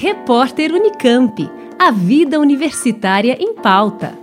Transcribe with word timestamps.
Repórter 0.00 0.72
Unicamp. 0.72 1.50
A 1.76 1.90
vida 1.90 2.38
universitária 2.38 3.36
em 3.40 3.52
pauta. 3.52 4.16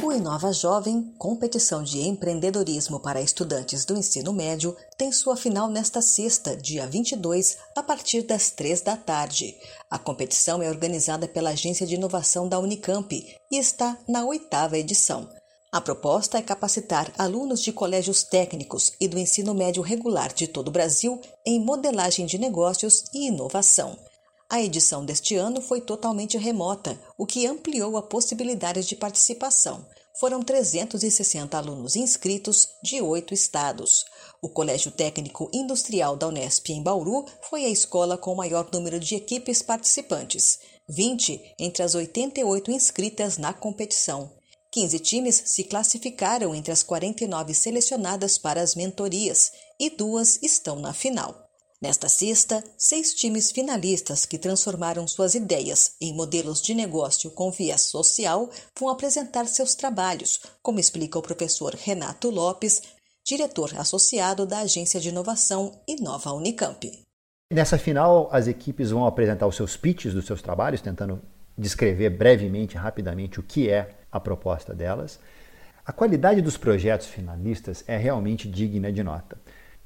O 0.00 0.12
Inova 0.12 0.52
Jovem, 0.52 1.12
competição 1.18 1.82
de 1.82 1.98
empreendedorismo 2.02 3.00
para 3.00 3.20
estudantes 3.20 3.84
do 3.84 3.98
ensino 3.98 4.32
médio, 4.32 4.76
tem 4.96 5.10
sua 5.10 5.34
final 5.34 5.68
nesta 5.68 6.00
sexta, 6.00 6.56
dia 6.56 6.86
22, 6.86 7.58
a 7.76 7.82
partir 7.82 8.22
das 8.22 8.50
três 8.50 8.80
da 8.80 8.96
tarde. 8.96 9.56
A 9.90 9.98
competição 9.98 10.62
é 10.62 10.68
organizada 10.68 11.26
pela 11.26 11.50
Agência 11.50 11.84
de 11.84 11.96
Inovação 11.96 12.48
da 12.48 12.60
Unicamp 12.60 13.12
e 13.50 13.58
está 13.58 13.98
na 14.08 14.24
oitava 14.24 14.78
edição. 14.78 15.28
A 15.72 15.80
proposta 15.80 16.36
é 16.36 16.42
capacitar 16.42 17.12
alunos 17.16 17.62
de 17.62 17.72
colégios 17.72 18.24
técnicos 18.24 18.90
e 19.00 19.06
do 19.06 19.16
ensino 19.16 19.54
médio 19.54 19.84
regular 19.84 20.32
de 20.32 20.48
todo 20.48 20.66
o 20.66 20.72
Brasil 20.72 21.20
em 21.46 21.64
modelagem 21.64 22.26
de 22.26 22.38
negócios 22.38 23.04
e 23.14 23.28
inovação. 23.28 23.96
A 24.50 24.60
edição 24.60 25.04
deste 25.04 25.36
ano 25.36 25.62
foi 25.62 25.80
totalmente 25.80 26.36
remota, 26.36 27.00
o 27.16 27.24
que 27.24 27.46
ampliou 27.46 27.96
a 27.96 28.02
possibilidade 28.02 28.84
de 28.84 28.96
participação. 28.96 29.86
Foram 30.18 30.42
360 30.42 31.56
alunos 31.56 31.94
inscritos 31.94 32.68
de 32.82 33.00
oito 33.00 33.32
estados. 33.32 34.04
O 34.42 34.48
Colégio 34.48 34.90
Técnico 34.90 35.48
Industrial 35.54 36.16
da 36.16 36.26
Unesp 36.26 36.68
em 36.70 36.82
Bauru 36.82 37.26
foi 37.48 37.64
a 37.64 37.68
escola 37.68 38.18
com 38.18 38.32
o 38.32 38.36
maior 38.36 38.68
número 38.72 38.98
de 38.98 39.14
equipes 39.14 39.62
participantes, 39.62 40.58
20 40.88 41.54
entre 41.60 41.84
as 41.84 41.94
88 41.94 42.72
inscritas 42.72 43.38
na 43.38 43.52
competição. 43.52 44.39
15 44.72 44.98
times 45.00 45.42
se 45.46 45.64
classificaram 45.64 46.54
entre 46.54 46.72
as 46.72 46.82
49 46.82 47.52
selecionadas 47.54 48.38
para 48.38 48.60
as 48.60 48.76
mentorias 48.76 49.50
e 49.80 49.90
duas 49.90 50.40
estão 50.42 50.78
na 50.78 50.92
final. 50.92 51.50
Nesta 51.82 52.08
sexta, 52.08 52.62
seis 52.76 53.14
times 53.14 53.50
finalistas 53.50 54.26
que 54.26 54.38
transformaram 54.38 55.08
suas 55.08 55.34
ideias 55.34 55.96
em 56.00 56.14
modelos 56.14 56.60
de 56.60 56.74
negócio 56.74 57.30
com 57.30 57.50
viés 57.50 57.82
social 57.82 58.50
vão 58.78 58.90
apresentar 58.90 59.46
seus 59.46 59.74
trabalhos, 59.74 60.40
como 60.62 60.78
explica 60.78 61.18
o 61.18 61.22
professor 61.22 61.74
Renato 61.74 62.28
Lopes, 62.28 62.82
diretor 63.24 63.74
associado 63.76 64.44
da 64.44 64.58
Agência 64.58 65.00
de 65.00 65.08
Inovação 65.08 65.80
Inova 65.88 66.32
Unicamp. 66.32 66.92
Nessa 67.50 67.78
final, 67.78 68.28
as 68.30 68.46
equipes 68.46 68.90
vão 68.90 69.06
apresentar 69.06 69.46
os 69.46 69.56
seus 69.56 69.76
pitches 69.76 70.14
dos 70.14 70.26
seus 70.26 70.42
trabalhos, 70.42 70.82
tentando 70.82 71.20
descrever 71.56 72.10
brevemente, 72.10 72.76
rapidamente, 72.76 73.40
o 73.40 73.42
que 73.42 73.68
é 73.68 73.99
a 74.10 74.18
proposta 74.18 74.74
delas. 74.74 75.20
A 75.84 75.92
qualidade 75.92 76.40
dos 76.40 76.56
projetos 76.56 77.06
finalistas 77.06 77.82
é 77.86 77.96
realmente 77.96 78.48
digna 78.48 78.92
de 78.92 79.02
nota. 79.02 79.38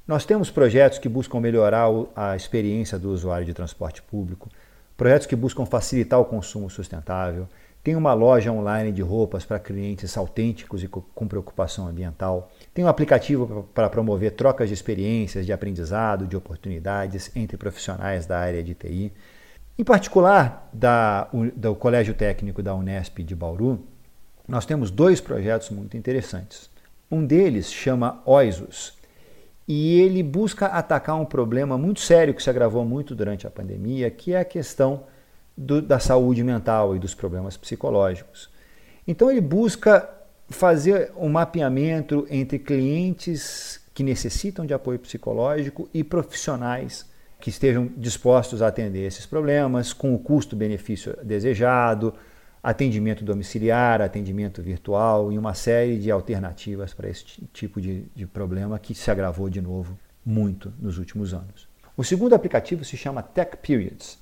Nós 0.07 0.27
temos 0.27 0.51
projetos 0.51 0.99
que 0.99 1.09
buscam 1.09 1.41
melhorar 1.41 1.89
a 2.15 2.37
experiência 2.37 2.99
do 2.99 3.11
usuário 3.11 3.47
de 3.47 3.55
transporte 3.55 4.03
público, 4.03 4.51
projetos 4.97 5.27
que 5.27 5.35
buscam 5.35 5.65
facilitar 5.65 6.21
o 6.21 6.25
consumo 6.25 6.69
sustentável, 6.69 7.49
tem 7.85 7.97
uma 7.97 8.15
loja 8.15 8.51
online 8.51 8.91
de 8.91 9.03
roupas 9.03 9.45
para 9.45 9.59
clientes 9.59 10.17
autênticos 10.17 10.83
e 10.83 10.89
com 10.89 11.29
preocupação 11.29 11.87
ambiental, 11.87 12.51
tem 12.73 12.83
um 12.83 12.89
aplicativo 12.89 13.69
para 13.75 13.91
promover 13.91 14.33
trocas 14.33 14.69
de 14.69 14.75
experiências, 14.75 15.45
de 15.45 15.53
aprendizado, 15.53 16.27
de 16.27 16.35
oportunidades 16.35 17.31
entre 17.37 17.59
profissionais 17.59 18.25
da 18.25 18.39
área 18.39 18.63
de 18.63 18.75
TI. 18.75 19.13
Em 19.79 19.85
particular, 19.85 20.67
da, 20.73 21.29
do 21.55 21.75
Colégio 21.75 22.15
Técnico 22.15 22.63
da 22.63 22.75
Unesp 22.75 23.19
de 23.19 23.37
Bauru, 23.37 23.87
nós 24.47 24.67
temos 24.67 24.91
dois 24.91 25.21
projetos 25.21 25.71
muito 25.71 25.97
interessantes. 25.97 26.69
Um 27.11 27.25
deles 27.25 27.73
chama 27.73 28.23
Oisos 28.25 28.95
e 29.67 30.01
ele 30.01 30.23
busca 30.23 30.67
atacar 30.67 31.17
um 31.17 31.25
problema 31.25 31.79
muito 31.79 32.01
sério 32.01 32.35
que 32.35 32.43
se 32.43 32.51
agravou 32.51 32.85
muito 32.85 33.15
durante 33.15 33.47
a 33.47 33.51
pandemia, 33.51 34.11
que 34.11 34.35
é 34.35 34.41
a 34.41 34.45
questão 34.45 35.05
do, 35.57 35.81
da 35.81 35.99
saúde 35.99 36.43
mental 36.43 36.95
e 36.95 36.99
dos 36.99 37.15
problemas 37.15 37.57
psicológicos. 37.57 38.51
Então 39.07 39.31
ele 39.31 39.41
busca 39.41 40.09
fazer 40.49 41.13
um 41.17 41.29
mapeamento 41.29 42.27
entre 42.31 42.59
clientes 42.59 43.81
que 43.95 44.03
necessitam 44.03 44.67
de 44.67 44.75
apoio 44.75 44.99
psicológico 44.99 45.89
e 45.95 46.05
profissionais 46.05 47.07
que 47.41 47.51
estejam 47.51 47.91
dispostos 47.97 48.63
a 48.63 48.69
atender 48.69 49.07
esses 49.07 49.27
problemas 49.27 49.93
com 49.93 50.15
o 50.15 50.19
custo-benefício 50.19 51.17
desejado, 51.23 52.15
atendimento 52.65 53.23
domiciliar, 53.23 54.01
atendimento 54.01 54.63
virtual 54.63 55.31
e 55.31 55.37
uma 55.37 55.53
série 55.53 55.99
de 55.99 56.11
alternativas 56.11 56.95
para 56.95 57.11
esse 57.11 57.25
tipo 57.53 57.79
de, 57.79 58.07
de 58.17 58.27
problema 58.27 58.79
que 58.79 58.95
se 58.95 59.11
agravou 59.11 59.51
de 59.51 59.61
novo 59.61 59.99
muito 60.25 60.73
nos 60.81 60.97
últimos 60.97 61.35
anos. 61.35 61.69
O 61.95 62.03
segundo 62.03 62.35
aplicativo 62.35 62.83
se 62.83 62.97
chama 62.97 63.23
Tech 63.23 63.59
Periods, 63.59 64.19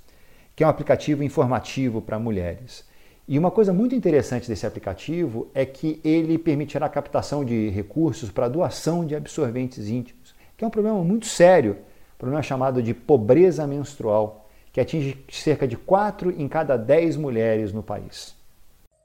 que 0.56 0.64
é 0.64 0.66
um 0.66 0.70
aplicativo 0.70 1.22
informativo 1.22 2.02
para 2.02 2.18
mulheres. 2.18 2.84
E 3.28 3.38
uma 3.38 3.52
coisa 3.52 3.72
muito 3.72 3.94
interessante 3.94 4.48
desse 4.48 4.66
aplicativo 4.66 5.48
é 5.54 5.64
que 5.64 6.00
ele 6.02 6.36
permitirá 6.36 6.86
a 6.86 6.88
captação 6.88 7.44
de 7.44 7.68
recursos 7.68 8.28
para 8.32 8.48
doação 8.48 9.06
de 9.06 9.14
absorventes 9.14 9.88
íntimos, 9.88 10.34
que 10.56 10.64
é 10.64 10.66
um 10.66 10.70
problema 10.70 11.02
muito 11.04 11.26
sério, 11.26 11.78
problema 12.18 12.42
chamado 12.42 12.82
de 12.82 12.92
pobreza 12.92 13.68
menstrual 13.68 14.41
que 14.72 14.80
atinge 14.80 15.22
cerca 15.30 15.68
de 15.68 15.76
4 15.76 16.30
em 16.40 16.48
cada 16.48 16.76
10 16.76 17.16
mulheres 17.16 17.72
no 17.72 17.82
país. 17.82 18.34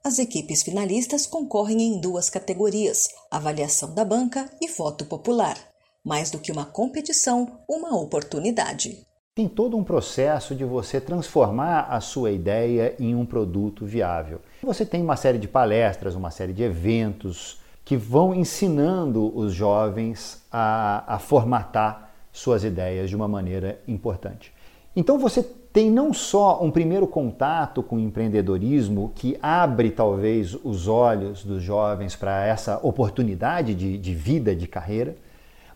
As 0.03 0.19
equipes 0.19 0.63
finalistas 0.63 1.27
concorrem 1.27 1.81
em 1.81 1.99
duas 1.99 2.29
categorias: 2.29 3.09
avaliação 3.29 3.93
da 3.93 4.05
banca 4.05 4.49
e 4.61 4.69
voto 4.69 5.05
popular. 5.05 5.57
Mais 6.03 6.31
do 6.31 6.39
que 6.39 6.51
uma 6.51 6.65
competição, 6.65 7.59
uma 7.67 7.99
oportunidade. 7.99 9.05
Tem 9.35 9.47
todo 9.47 9.75
um 9.75 9.83
processo 9.83 10.55
de 10.55 10.63
você 10.63 11.01
transformar 11.01 11.81
a 11.89 11.99
sua 11.99 12.31
ideia 12.31 12.95
em 12.97 13.13
um 13.13 13.25
produto 13.25 13.85
viável. 13.85 14.39
Você 14.63 14.85
tem 14.85 15.01
uma 15.01 15.17
série 15.17 15.37
de 15.37 15.47
palestras, 15.47 16.15
uma 16.15 16.31
série 16.31 16.53
de 16.53 16.63
eventos 16.63 17.59
que 17.83 17.97
vão 17.97 18.33
ensinando 18.33 19.37
os 19.37 19.53
jovens 19.53 20.41
a, 20.51 21.15
a 21.15 21.19
formatar 21.19 22.11
suas 22.31 22.63
ideias 22.63 23.09
de 23.09 23.15
uma 23.15 23.27
maneira 23.27 23.79
importante. 23.87 24.53
Então 24.95 25.19
você 25.19 25.43
tem 25.77 25.91
não 25.91 26.11
só 26.11 26.63
um 26.63 26.71
primeiro 26.71 27.05
contato 27.05 27.83
com 27.83 27.97
o 27.97 27.99
empreendedorismo 27.99 29.11
que 29.13 29.37
abre 29.39 29.91
talvez 29.91 30.57
os 30.63 30.87
olhos 30.87 31.43
dos 31.43 31.61
jovens 31.61 32.15
para 32.15 32.43
essa 32.47 32.79
oportunidade 32.81 33.75
de, 33.75 33.95
de 33.95 34.15
vida, 34.15 34.55
de 34.55 34.67
carreira, 34.67 35.15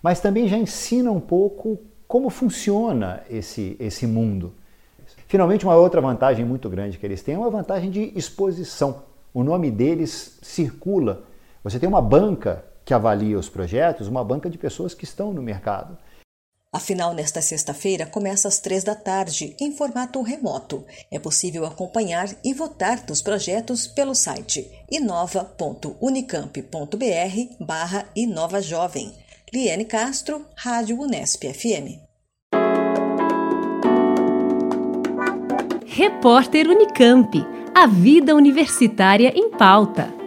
mas 0.01 0.19
também 0.19 0.47
já 0.47 0.57
ensina 0.57 1.11
um 1.11 1.19
pouco 1.19 1.77
como 2.07 2.31
funciona 2.31 3.21
esse, 3.29 3.77
esse 3.79 4.07
mundo. 4.07 4.55
Finalmente, 5.27 5.65
uma 5.65 5.75
outra 5.75 6.01
vantagem 6.01 6.43
muito 6.43 6.67
grande 6.67 6.97
que 6.97 7.05
eles 7.05 7.21
têm 7.21 7.35
é 7.35 7.37
uma 7.37 7.51
vantagem 7.51 7.91
de 7.91 8.11
exposição. 8.15 9.03
O 9.31 9.43
nome 9.43 9.69
deles 9.69 10.39
circula. 10.41 11.25
Você 11.63 11.77
tem 11.77 11.87
uma 11.87 12.01
banca 12.01 12.65
que 12.83 12.91
avalia 12.91 13.37
os 13.37 13.49
projetos, 13.49 14.07
uma 14.07 14.23
banca 14.23 14.49
de 14.49 14.57
pessoas 14.57 14.95
que 14.95 15.03
estão 15.03 15.31
no 15.31 15.43
mercado. 15.43 15.95
A 16.73 16.79
final 16.79 17.13
nesta 17.13 17.41
sexta-feira 17.41 18.05
começa 18.05 18.47
às 18.47 18.59
três 18.59 18.81
da 18.81 18.95
tarde, 18.95 19.53
em 19.59 19.73
formato 19.73 20.21
remoto. 20.21 20.85
É 21.11 21.19
possível 21.19 21.65
acompanhar 21.65 22.29
e 22.45 22.53
votar 22.53 23.01
dos 23.01 23.21
projetos 23.21 23.87
pelo 23.87 24.15
site 24.15 24.71
inova.unicamp.br 24.89 27.55
barra 27.59 28.05
Inova 28.15 28.61
Jovem. 28.61 29.11
Liane 29.53 29.83
Castro, 29.83 30.45
Rádio 30.55 30.97
Unesp 30.97 31.43
FM. 31.43 31.99
Repórter 35.85 36.69
Unicamp. 36.69 37.45
A 37.75 37.85
vida 37.85 38.33
universitária 38.33 39.33
em 39.35 39.51
pauta. 39.51 40.20